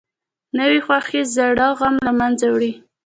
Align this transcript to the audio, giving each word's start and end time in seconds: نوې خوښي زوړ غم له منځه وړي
نوې 0.57 0.79
خوښي 0.85 1.21
زوړ 1.33 1.57
غم 1.79 1.95
له 2.05 2.11
منځه 2.19 2.45
وړي 2.53 2.71